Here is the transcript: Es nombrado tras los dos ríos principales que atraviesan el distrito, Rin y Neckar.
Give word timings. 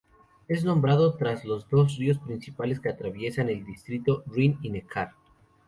Es 0.47 0.63
nombrado 0.65 1.13
tras 1.15 1.45
los 1.45 1.69
dos 1.69 1.95
ríos 1.99 2.17
principales 2.17 2.79
que 2.79 2.89
atraviesan 2.89 3.49
el 3.49 3.63
distrito, 3.63 4.23
Rin 4.25 4.57
y 4.63 4.71
Neckar. 4.71 5.11